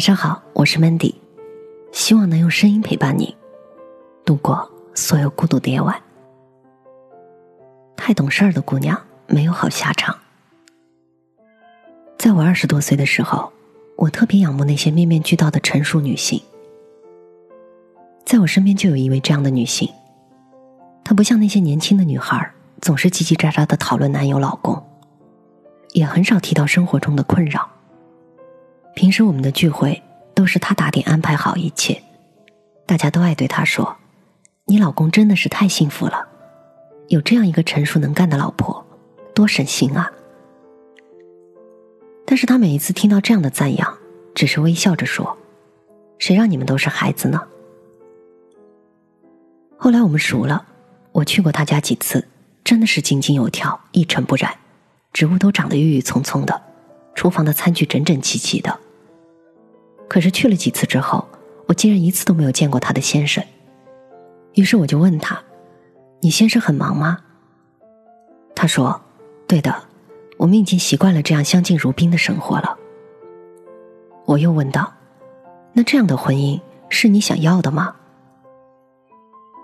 [0.00, 1.14] 晚上好，我是 Mandy，
[1.92, 3.36] 希望能用声音陪伴你
[4.24, 5.94] 度过所有孤独的夜晚。
[7.98, 10.16] 太懂事儿的姑娘没有好下场。
[12.16, 13.52] 在我二十多岁的时候，
[13.96, 16.40] 我特别仰慕那些面面俱到的成熟女性。
[18.24, 19.86] 在我身边就有一位这样的女性，
[21.04, 24.82] 她不像那些年轻的女孩，总是叽叽喳喳的讨论男友老公，
[25.92, 27.69] 也很少提到生活中的困扰。
[29.00, 30.02] 平时我们的聚会
[30.34, 32.02] 都是他打点安排好一切，
[32.84, 33.96] 大家都爱对他说
[34.68, 36.28] ：“你老公真的是太幸福了，
[37.08, 38.84] 有这样一个成熟能干的老婆，
[39.34, 40.12] 多省心啊。”
[42.28, 43.96] 但是他每一次听到这样的赞扬，
[44.34, 45.34] 只是微笑着说
[46.20, 47.40] ：“谁让你们都是孩子呢？”
[49.80, 50.66] 后来我们熟了，
[51.12, 52.28] 我去过他家几次，
[52.62, 54.54] 真的是井井有条，一尘不染，
[55.14, 56.60] 植物都长得郁郁葱葱的。
[57.14, 58.78] 厨房的餐具整整齐齐的。
[60.10, 61.24] 可是去了几次之后，
[61.68, 63.44] 我竟然一次都没有见过他的先生。
[64.54, 65.40] 于是我就问他
[66.20, 67.16] ：“你先生很忙吗？”
[68.56, 69.00] 他说
[69.46, 69.72] ：“对的，
[70.36, 72.76] 我们已经习惯了这样相敬如宾的生活了。”
[74.26, 74.92] 我又问道
[75.72, 77.94] ：“那这样的婚姻是你想要的吗？”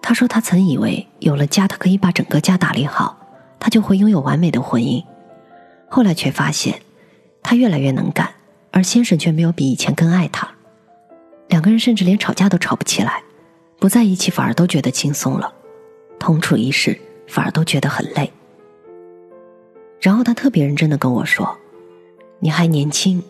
[0.00, 3.18] 他说：“他曾以为有了家，他可以把整个家打理好，
[3.58, 5.04] 他就会拥有完美的婚姻。
[5.88, 6.80] 后来却发现。”
[7.42, 8.28] 他越来越能干，
[8.78, 10.48] 而先生却没有比以前更爱他。
[11.48, 13.20] 两个人甚至连吵架都吵不起来，
[13.80, 15.52] 不在一起反而都觉得轻松了，
[16.16, 18.32] 同处一室反而都觉得很累。
[20.00, 21.58] 然后他特别认真的跟我说
[22.38, 23.20] ：“你还年轻，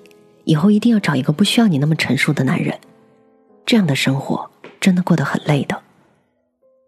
[0.44, 2.78] 以后一定要找一个不需要你那么成熟的男人，
[3.64, 5.80] 这样的生活真的过得很累的。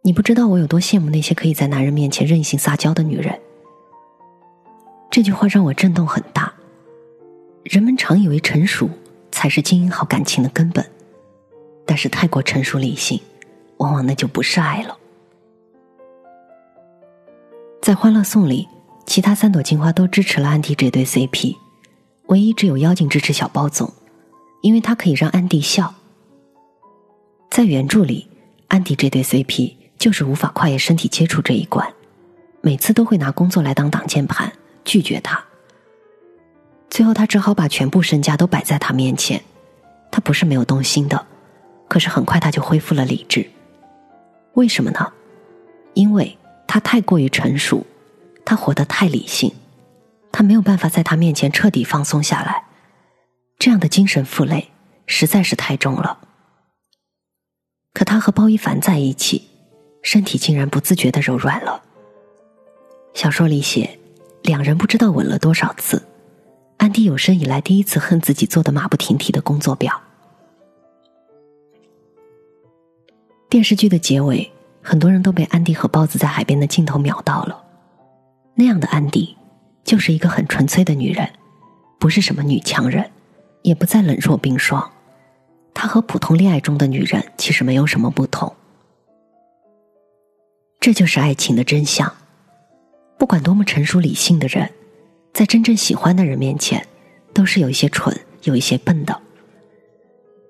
[0.03, 3.41] 你不知道我有多羡慕那些可以在男人面前任性撒娇的女人。”
[5.11, 6.53] 这句话让我震动很大。
[7.62, 8.89] 人们常以为成熟
[9.30, 10.84] 才是经营好感情的根本，
[11.84, 13.20] 但是太过成熟理性，
[13.77, 14.97] 往往那就不是爱了。
[17.82, 18.66] 在《欢乐颂》里，
[19.06, 21.56] 其他三朵金花都支持了安迪这对 CP，
[22.26, 23.93] 唯一只有妖精支持小包总，
[24.62, 25.94] 因为他可以让安迪笑。
[27.50, 28.28] 在原著里，
[28.69, 31.93] 安迪这对 CP 就是无法跨越身体接触这一关，
[32.62, 34.53] 每次都会拿工作来当挡箭牌，
[34.84, 35.44] 拒绝他。
[36.91, 39.41] 最后，他只好把全部身家都摆在他面前。
[40.11, 41.25] 他不是没有动心的，
[41.89, 43.49] 可是很快他就恢复了理智。
[44.55, 45.12] 为什么呢？
[45.95, 46.37] 因为
[46.67, 47.87] 他太过于成熟，
[48.45, 49.55] 他活得太理性，
[50.33, 52.65] 他没有办法在他面前彻底放松下来。
[53.56, 54.71] 这样的精神负累
[55.06, 56.19] 实在是太重了。
[57.95, 59.49] 可他和包一凡在一起，
[60.03, 61.83] 身体竟然不自觉的柔软了。
[63.15, 63.99] 小说里写，
[64.43, 66.03] 两人不知道吻了多少次。
[66.81, 70.01] 安迪有生以来第一次恨自己做的马不停蹄的工作表。
[73.51, 77.63] 电视剧的结尾，很多人都被安迪和包子在海边的镜头秒到了。
[78.55, 79.37] 那样的安迪，
[79.85, 81.31] 就是一个很纯粹的女人，
[81.99, 83.11] 不是什么女强人，
[83.61, 84.91] 也不再冷若冰霜。
[85.75, 88.57] 她和普通恋爱中的女人其实没有什么不同。
[90.81, 92.11] 这就是爱情的真相。
[93.19, 94.73] 不管多么成熟理性的人。
[95.41, 96.87] 在真正喜欢的人面前，
[97.33, 99.23] 都是有一些蠢，有一些笨的。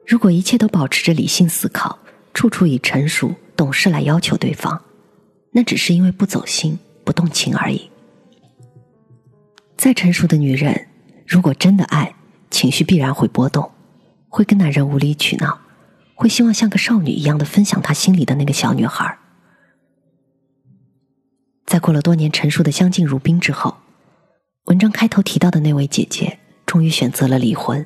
[0.05, 1.97] 如果一切都保持着理性思考，
[2.35, 4.83] 处处以成熟懂事来要求对方，
[5.53, 7.89] 那只是因为不走心、不动情而已。
[9.77, 10.89] 再成熟的女人，
[11.25, 12.13] 如果真的爱，
[12.51, 13.71] 情绪必然会波动，
[14.29, 15.61] 会跟男人无理取闹，
[16.17, 19.17] 会希望像个少女一样的分享她心里的那个小女孩。
[21.65, 23.77] 在过了多年成熟的相敬如宾之后。
[24.71, 27.85] 文章开头提到的那位姐姐，终于选择了离婚。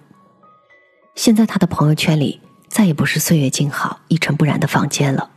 [1.14, 5.30] 现在她的朋友圈里再也不是岁月静好、一尘不染的房间了。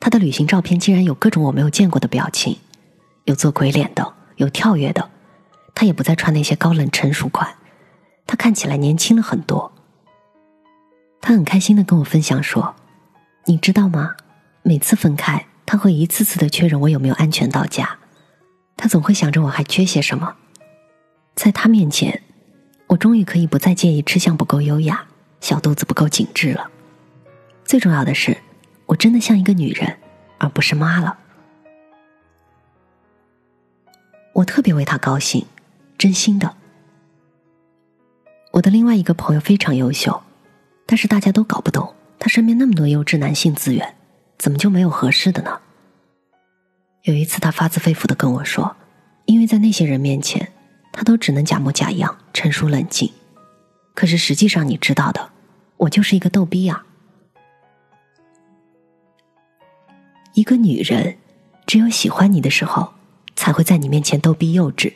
[0.00, 2.56] 她的旅行照片竟然有各种我没有见过的表情，
[3.24, 5.10] 有做鬼脸的，有跳跃的。
[5.74, 7.54] 她也不再穿那些高冷成熟款，
[8.26, 9.70] 她看起来年轻了很多。
[11.20, 12.74] 她很开心的跟我分享说
[13.44, 14.16] ：“你知道吗？
[14.62, 17.98] 每次分开，他会一次次的确认我有没有安全到家。”
[18.78, 20.34] 他总会想着我还缺些什么，
[21.36, 22.22] 在他面前，
[22.86, 25.06] 我终于可以不再介意吃相不够优雅、
[25.40, 26.68] 小肚子不够紧致了。
[27.62, 28.36] 最重要的是，
[28.86, 29.98] 我真的像一个女人，
[30.38, 31.18] 而不是妈了。
[34.32, 35.44] 我特别为他高兴，
[35.98, 36.56] 真心的。
[38.52, 40.22] 我的另外一个朋友非常优秀，
[40.86, 43.94] 但是大家都搞不懂，他身边那么多优质男性资源，
[44.38, 45.60] 怎么就没有合适的呢？
[47.02, 48.74] 有一次，他发自肺腑的跟我说
[49.26, 50.52] ：“因为在那些人面前，
[50.96, 53.12] 他都只能假模假样、成熟冷静。
[53.94, 55.30] 可是实际上，你知道的，
[55.76, 56.84] 我就是一个逗逼呀。
[60.32, 61.18] 一个女人，
[61.66, 62.94] 只有喜欢你的时候，
[63.36, 64.94] 才会在你面前逗逼幼稚；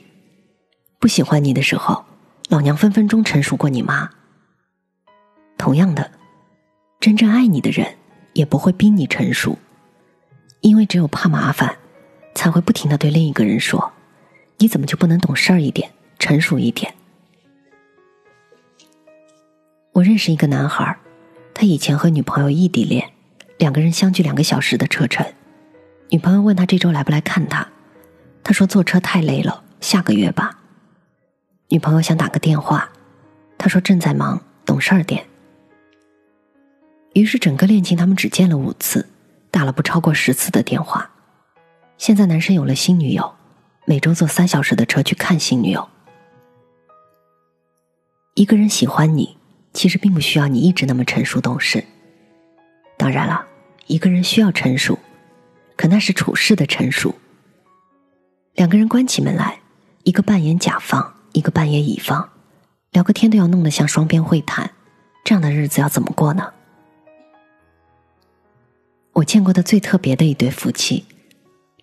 [0.98, 2.06] 不喜欢你的时候，
[2.48, 4.08] 老娘分分钟成熟过你妈。
[5.58, 6.10] 同样的，
[6.98, 7.96] 真正爱你的人，
[8.32, 9.58] 也不会逼你成熟，
[10.62, 11.76] 因为只有怕麻烦，
[12.34, 13.92] 才会不停的对另一个人说
[14.60, 16.94] ：“你怎么就不能懂事儿一点，成熟一点？”
[19.92, 20.96] 我认识一个男孩，
[21.52, 23.10] 他以前和女朋友异地恋。
[23.58, 25.26] 两个人相距两个小时的车程，
[26.08, 27.68] 女朋友问他这周来不来看他，
[28.42, 30.58] 他说坐车太累了，下个月吧。
[31.68, 32.90] 女朋友想打个电话，
[33.58, 35.26] 他说正在忙，懂事儿点。
[37.12, 39.06] 于是整个恋情他们只见了五次，
[39.50, 41.10] 打了不超过十次的电话。
[41.98, 43.34] 现在男生有了新女友，
[43.90, 45.88] 每周坐三小时的车去看新女友。
[48.34, 49.36] 一个人喜欢你，
[49.72, 51.84] 其实并不需要你一直那么成熟懂事。
[52.96, 53.44] 当然了。
[53.88, 54.96] 一个人需要成熟，
[55.76, 57.12] 可那是处事的成熟。
[58.54, 59.58] 两个人关起门来，
[60.04, 62.30] 一个扮演甲方，一个扮演乙方，
[62.92, 64.70] 聊个天都要弄得像双边会谈，
[65.24, 66.52] 这样的日子要怎么过呢？
[69.14, 71.04] 我见过的最特别的一对夫妻，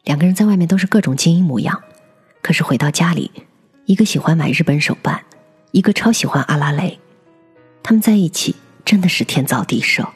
[0.06, 1.84] 两个人在外面都是各种精英模样，
[2.48, 3.30] 可是回到家里，
[3.88, 5.22] 一个喜欢买日本手办，
[5.72, 6.98] 一个超喜欢阿拉蕾，
[7.84, 8.56] 他们在一起
[8.86, 10.08] 真的是天造地设。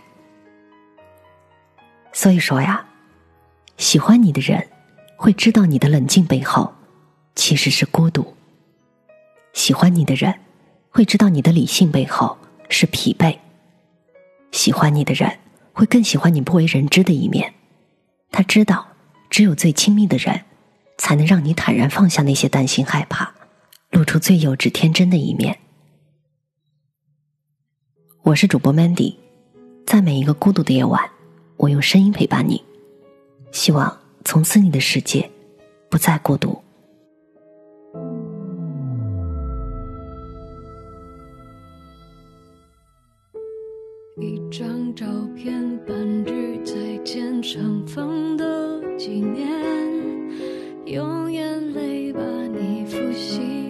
[2.14, 2.86] 所以说呀，
[3.76, 4.66] 喜欢你的人
[5.18, 6.74] 会知道你的冷静背后
[7.36, 8.24] 其实是孤独；
[9.52, 10.34] 喜欢你的人
[10.90, 12.38] 会知道你的理性背后
[12.70, 13.38] 是疲惫；
[14.54, 15.30] 喜欢你的人
[15.74, 17.54] 会更喜欢你不为人知的一面。
[18.32, 18.88] 他知道，
[19.30, 20.46] 只有最亲密的人
[21.02, 23.34] 才能让你坦然放下那些担心害怕，
[23.90, 25.58] 露出最幼稚天真的一面。
[28.22, 29.16] 我是主播 Mandy，
[29.84, 31.10] 在每一个孤独的夜晚。
[31.58, 32.64] 我用声音陪伴你，
[33.52, 35.28] 希望从此你的世界
[35.90, 36.62] 不再孤独。
[44.20, 49.50] 一张照片，半句再见，相逢的纪念，
[50.92, 53.61] 用眼泪把你复习。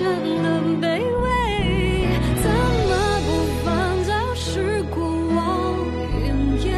[0.00, 0.08] 真
[0.42, 0.48] 的
[0.80, 1.28] 卑微
[2.42, 2.50] 怎
[2.88, 2.90] 么
[3.26, 3.28] 不
[3.62, 5.76] 放早是过往
[6.24, 6.24] 云
[6.62, 6.68] 烟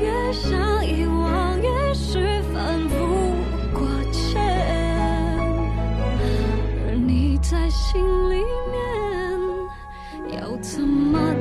[0.00, 0.48] 越想
[0.86, 2.94] 遗忘越是反复
[3.74, 4.40] 挂牵
[6.88, 8.42] 而你在心里
[8.72, 11.33] 面要怎么